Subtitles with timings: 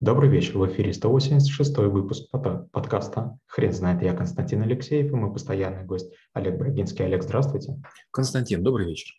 [0.00, 4.00] Добрый вечер, в эфире 186 выпуск подкаста «Хрен знает».
[4.00, 7.04] Я Константин Алексеев и мой постоянный гость Олег Брагинский.
[7.04, 7.82] Олег, здравствуйте.
[8.12, 9.16] Константин, добрый вечер.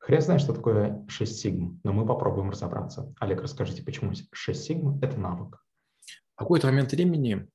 [0.00, 3.14] Хрен знает, что такое 6 сигм, но мы попробуем разобраться.
[3.20, 5.64] Олег, расскажите, почему 6 сигм– это навык?
[6.34, 7.46] В какой-то момент времени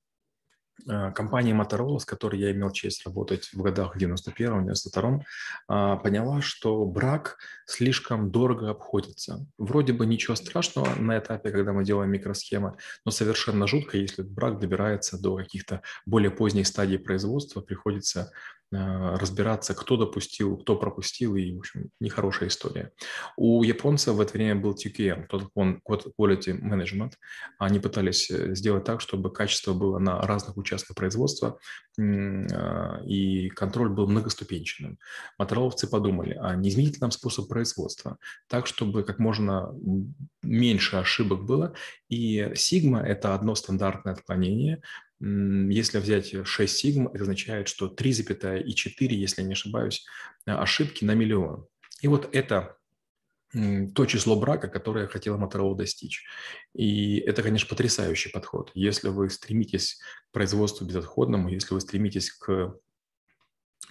[0.86, 5.21] компания Motorola, с которой я имел честь работать в годах 91-92,
[5.68, 9.45] а, поняла, что брак слишком дорого обходится.
[9.57, 12.75] Вроде бы ничего страшного на этапе, когда мы делаем микросхемы,
[13.05, 18.32] но совершенно жутко, если брак добирается до каких-то более поздних стадий производства, приходится
[18.73, 22.93] Э, разбираться, кто допустил, кто пропустил, и, в общем, нехорошая история.
[23.35, 27.12] У японцев в это время был TQM, Quality Management.
[27.59, 31.59] Они пытались э, сделать так, чтобы качество было на разных участках производства,
[31.98, 34.98] э, и контроль был многоступенчатым.
[35.38, 38.17] Мотороловцы подумали, а не изменить ли нам способ производства
[38.48, 39.73] так, чтобы как можно
[40.41, 41.73] меньше ошибок было,
[42.09, 44.81] и сигма– это одно стандартное отклонение,
[45.21, 48.63] если взять 6 сигм, это означает, что 3,4,
[49.13, 50.05] если я не ошибаюсь,
[50.48, 51.68] э, ошибки на миллион.
[52.01, 52.77] И вот это
[53.54, 56.24] то число брака, которое хотела Motorola достичь.
[56.74, 58.71] И это, конечно, потрясающий подход.
[58.74, 59.99] Если вы стремитесь
[60.30, 62.76] к производству безотходному, если вы стремитесь к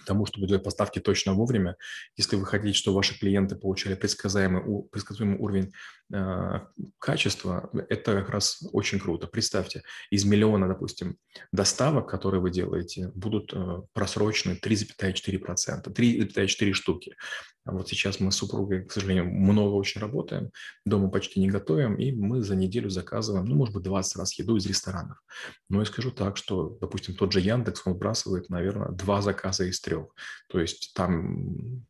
[0.05, 1.75] тому, чтобы делать поставки точно вовремя.
[2.17, 5.71] Если вы хотите, чтобы ваши клиенты получали предсказуемый, предсказуемый уровень
[6.13, 6.59] э,
[6.99, 9.27] качества, это как раз очень круто.
[9.27, 11.17] Представьте, из миллиона, допустим,
[11.51, 17.15] доставок, которые вы делаете, будут э, просрочены 3,4%, 3,4 штуки.
[17.63, 20.49] А вот сейчас мы с супругой, к сожалению, много очень работаем,
[20.85, 24.55] дома почти не готовим, и мы за неделю заказываем, ну, может быть, 20 раз еду
[24.55, 25.21] из ресторанов.
[25.69, 29.79] Но я скажу так, что, допустим, тот же Яндекс, он выбрасывает, наверное, два заказа из
[29.79, 30.07] трех.
[30.49, 31.85] То есть там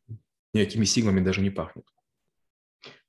[0.54, 1.86] никакими сигмами даже не пахнет.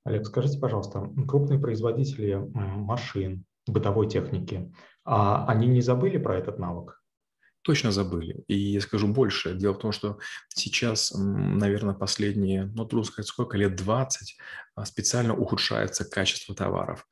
[0.04, 4.72] Олег, скажите, пожалуйста, крупные производители машин, бытовой техники,
[5.04, 7.01] а они не забыли про этот навык?
[7.62, 8.44] Точно забыли.
[8.48, 9.54] И я скажу больше.
[9.54, 10.18] Дело в том, что
[10.48, 14.36] сейчас, наверное, последние, ну, трудно сказать, сколько, лет 20
[14.71, 17.06] а, специально ухудшается качество товаров.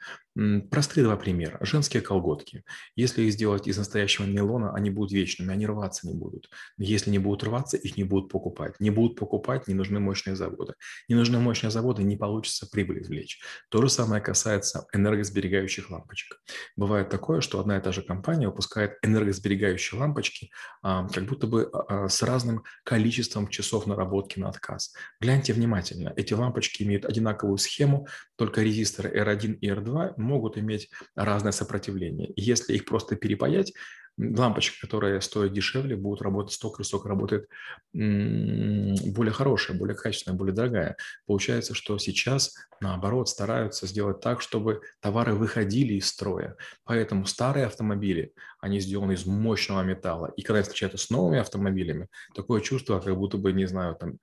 [0.70, 1.58] Простые два примера.
[1.60, 2.62] Женские колготки.
[2.94, 6.48] Если их сделать из настоящего нейлона, они будут вечными, они рваться не будут.
[6.78, 8.78] Если не будут рваться, их не будут покупать.
[8.78, 10.74] Не будут покупать, не нужны мощные заводы.
[11.08, 13.40] Не нужны мощные заводы, не получится прибыль извлечь.
[13.70, 16.40] То же самое касается энергосберегающих лампочек.
[16.76, 20.50] Бывает такое, что одна и та же компания выпускает энергосберегающие лампочки
[20.82, 24.94] а, как будто бы а, с разным количеством часов наработки на отказ.
[25.20, 26.12] Гляньте внимательно.
[26.16, 28.06] Эти лампочки имеют одинаковую одинаковую схему,
[28.36, 32.32] только резисторы R1 и R2 могут иметь разное сопротивление.
[32.36, 33.72] Если их просто перепаять,
[34.18, 37.48] лампочка, которая стоит дешевле, будет работать столько, сколько работает
[37.92, 40.96] более хорошая, более качественная, более дорогая.
[41.26, 46.56] Получается, что сейчас, наоборот, стараются сделать так, чтобы товары выходили из строя.
[46.84, 50.32] Поэтому старые автомобили, они сделаны из мощного металла.
[50.36, 54.18] И когда встречаются с новыми автомобилями, такое чувство, как будто бы, не знаю, там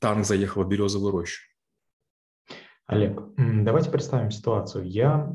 [0.00, 1.42] танк заехал в березовую рощу.
[2.88, 4.88] Олег, давайте представим ситуацию.
[4.88, 5.30] Я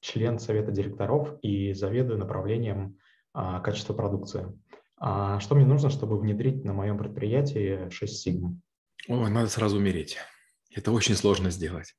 [0.00, 2.96] член совета директоров и заведую направлением
[3.34, 4.46] а, качества продукции.
[4.96, 8.62] А что мне нужно, чтобы внедрить на моем предприятии 6 сигм?
[9.06, 10.16] Ой, надо сразу умереть.
[10.74, 11.94] Это очень сложно сделать.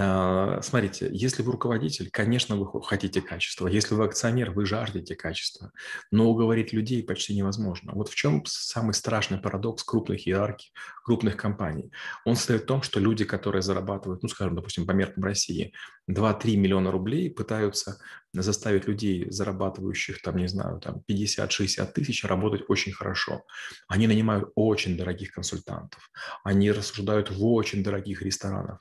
[0.00, 3.66] А, смотрите, если вы руководитель, конечно, вы хотите качества.
[3.66, 5.72] Если вы акционер, вы жаждете качества.
[6.12, 7.92] Но уговорить людей почти невозможно.
[7.94, 10.72] Вот в чем самый страшный парадокс крупных иерархий,
[11.04, 11.90] крупных компаний.
[12.24, 15.72] Он состоит в том, что люди, которые зарабатывают, ну, скажем, допустим, по меркам России,
[16.08, 17.98] 2-3 миллиона рублей, пытаются
[18.32, 23.42] заставить людей, зарабатывающих, там, не знаю, там 50-60 тысяч, работать очень хорошо.
[23.88, 26.08] Они нанимают очень дорогих консультантов.
[26.44, 28.78] Они рассуждают в очень дорогих ресторанах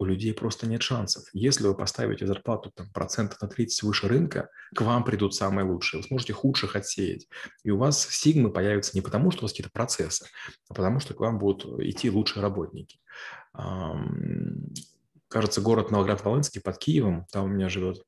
[0.00, 1.24] у людей просто нет шансов.
[1.34, 6.00] Если вы поставите зарплату там, процентов на 30 выше рынка, к вам придут самые лучшие.
[6.00, 7.28] Вы сможете худших отсеять.
[7.64, 10.26] И у вас сигмы появятся не потому, что у вас какие-то процессы,
[10.70, 12.98] а потому что к вам будут идти лучшие работники.
[15.28, 18.02] Кажется, город Новоград-Волынский под Киевом, там у меня живет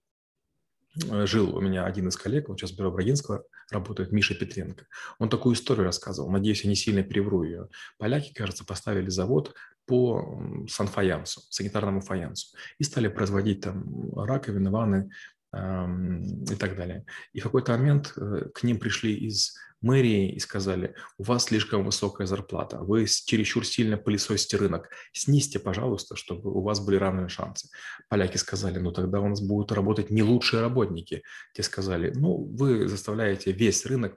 [0.94, 4.86] жил у меня один из коллег, он сейчас в бюро Брагинского работает, Миша Петренко.
[5.18, 7.68] Он такую историю рассказывал, надеюсь, я не сильно перевру ее.
[7.98, 9.54] Поляки, кажется, поставили завод
[9.86, 15.10] по санфаянсу, санитарному фаянсу, и стали производить там раковины, ванны
[15.52, 17.04] эм, и так далее.
[17.32, 21.84] И в какой-то момент э, к ним пришли из мэрии и сказали, у вас слишком
[21.84, 27.68] высокая зарплата, вы чересчур сильно пылесосите рынок, снизьте, пожалуйста, чтобы у вас были равные шансы.
[28.08, 31.22] Поляки сказали, ну тогда у нас будут работать не лучшие работники.
[31.54, 34.16] Те сказали, ну вы заставляете весь рынок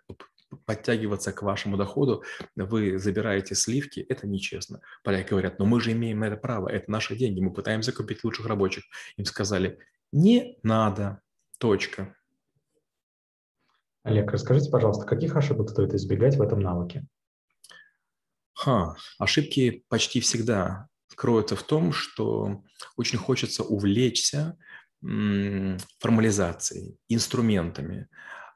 [0.66, 2.24] подтягиваться к вашему доходу,
[2.56, 4.82] вы забираете сливки, это нечестно.
[5.04, 8.24] Поляки говорят, но мы же имеем на это право, это наши деньги, мы пытаемся купить
[8.24, 8.84] лучших рабочих.
[9.18, 9.80] Им сказали,
[10.12, 11.22] Не надо.
[11.58, 12.15] Точка.
[14.06, 17.08] Олег, расскажите, пожалуйста, каких ошибок стоит избегать в этом навыке?
[18.54, 22.62] Ха, ошибки почти всегда кроются в том, что
[22.98, 24.58] очень хочется увлечься
[25.02, 28.08] формализацией, инструментами,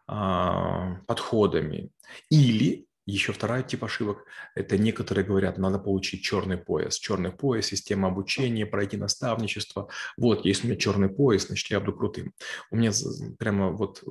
[0.06, 1.92] а, подходами
[2.30, 4.25] или еще вторая тип ошибок–
[4.56, 6.97] это некоторые говорят, надо получить черный пояс.
[6.97, 9.89] Черный пояс, система обучения, пройти наставничество.
[10.17, 12.33] Вот, если у меня черный пояс, значит, я буду крутым.
[12.71, 12.91] У меня
[13.38, 14.03] прямо вот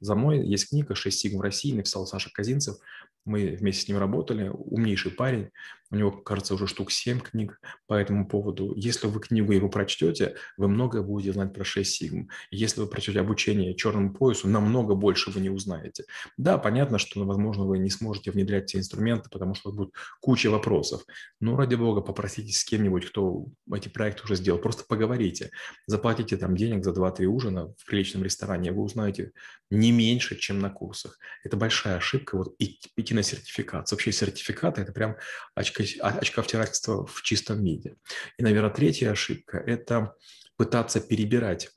[0.00, 2.76] за мной есть книга «Шесть сигм в России», написал Саша Казинцев.
[3.24, 5.50] Мы вместе с ним работали, умнейший парень.
[5.90, 8.72] У него, кажется, уже штук 7 книг по этому поводу.
[8.74, 12.28] Если вы книгу его прочтете, вы многое будете знать про 6 сигм.
[12.50, 16.04] Если вы прочтете обучение черному поясу, намного больше вы не узнаете.
[16.36, 19.90] Да, понятно, что, возможно, вы не сможете внедрять те инструменты, потому что будет
[20.20, 21.04] куча вопросов.
[21.40, 24.58] Но, ради бога, попросите с кем-нибудь, кто эти проекты уже сделал.
[24.58, 25.50] Просто поговорите.
[25.86, 28.72] Заплатите там денег за 2-3 ужина в приличном ресторане.
[28.72, 29.32] Вы узнаете
[29.70, 31.18] не меньше, чем на курсах.
[31.44, 32.36] Это большая ошибка.
[32.36, 33.90] Вот идти на сертификат.
[33.90, 35.16] Вообще сертификаты– это прям
[35.54, 37.96] очко, очковтирательство в чистом виде.
[38.38, 40.14] И, наверное, третья ошибка– это
[40.56, 41.70] пытаться перебирать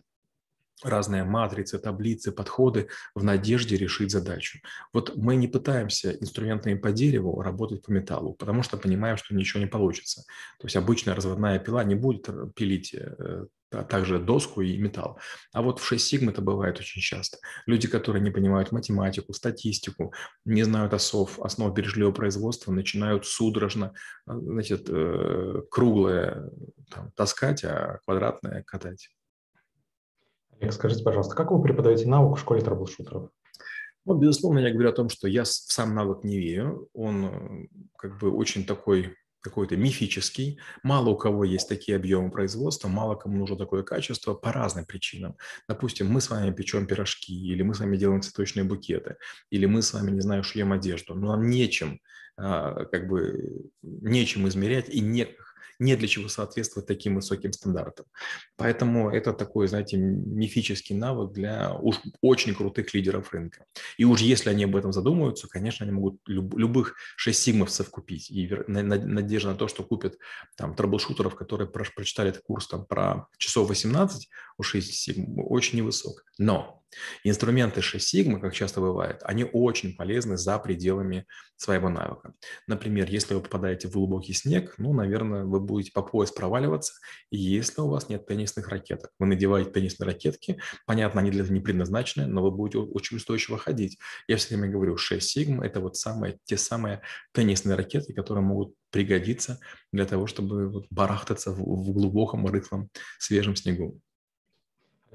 [0.84, 4.60] разные матрицы, таблицы, подходы в надежде решить задачу.
[4.94, 9.60] Вот мы не пытаемся инструментами по дереву работать по металлу, потому что понимаем, что ничего
[9.60, 10.24] не получится.
[10.60, 15.20] То есть обычная разводная пила не будет пилить э, а также доску и металл.
[15.54, 17.38] А вот в 6 сигм это бывает очень часто.
[17.68, 23.94] Люди, которые не понимают математику, статистику, не знают осов, основ бережливого производства, начинают судорожно
[24.26, 26.50] а, значит, э, круглое
[26.90, 29.10] там, таскать, а квадратное катать.
[30.60, 33.30] Олег, скажите, пожалуйста, как вы преподаете навык в школе трэблшутеров?
[34.06, 36.90] Ну, безусловно, я говорю о том, что я в сам навык не верю.
[36.94, 37.68] Он э,
[37.98, 40.60] как бы очень такой какой-то мифический.
[40.84, 45.38] Мало у кого есть такие объемы производства, мало кому нужно такое качество по разным причинам.
[45.68, 49.16] Допустим, мы с вами печем пирожки, или мы с вами делаем цветочные букеты,
[49.50, 51.16] или мы с вами, не знаю, шьем одежду.
[51.16, 52.02] Но нам нечем,
[52.36, 55.28] а, как бы, нечем измерять и не,
[55.80, 58.06] не для чего соответствовать таким высоким стандартам.
[58.58, 63.66] Поэтому это такой, знаете, мифический навык для уж очень крутых лидеров рынка.
[63.98, 68.30] И уж если они об этом задумаются, конечно, они могут люб, любых 6 сигмовцев купить.
[68.30, 70.18] И надежда на то, что купят
[70.56, 76.26] там трэблшутеров, которые прочитали этот курс там, про часов 18 у 6 сигм, очень невысок.
[76.38, 76.79] Но
[77.24, 81.26] Инструменты 6 Sigma, как часто бывает, они очень полезны за пределами
[81.56, 82.34] своего навыка.
[82.68, 86.94] Например, если вы попадаете в глубокий снег, ну, наверное, вы будете по пояс проваливаться,
[87.32, 89.12] если у вас нет теннисных ракеток.
[89.20, 93.58] Вы надеваете теннисные ракетки, понятно, они для этого не предназначены, но вы будете очень устойчиво
[93.58, 94.00] ходить.
[94.28, 97.02] Я все время говорю, 6 Sigma– это вот самые, те самые
[97.34, 99.60] теннисные ракеты, которые могут пригодиться
[99.92, 102.90] для того, чтобы вот барахтаться в, в глубоком, рыхлом,
[103.20, 104.00] свежем снегу.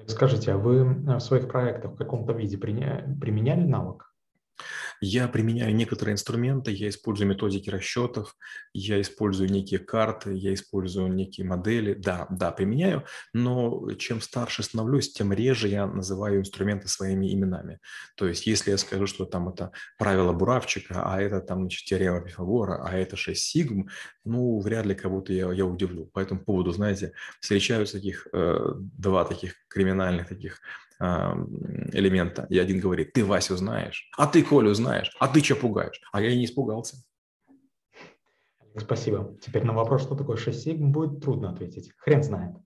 [0.06, 4.12] Скажите, а вы э, в своих проектах в каком-то виде применяли навык?
[5.00, 8.37] Я применяю некоторые инструменты, я использую методики расчетов,
[8.73, 11.94] я использую некие карты, я использую некие модели.
[11.94, 17.81] Да, да, применяю, но чем старше становлюсь, тем реже я называю инструменты своими именами.
[18.17, 22.20] То есть если я скажу, что там это правило Буравчика, а это там значит, теорема
[22.20, 23.88] Пифагора, а это 6 сигм,
[24.25, 26.06] ну, вряд ли кого-то я, я удивлю.
[26.06, 30.61] По этому поводу, знаете, встречаются таких, э, два таких криминальных таких
[31.00, 32.47] элемента.
[32.50, 36.00] И один говорит, ты Васю знаешь, а ты Колю знаешь, а ты что пугаешь?
[36.12, 36.97] А я и не испугался.
[38.76, 39.37] Спасибо.
[39.40, 41.92] Теперь на вопрос, что такое 6 сигм, будет трудно ответить.
[41.99, 42.57] Хрен знает.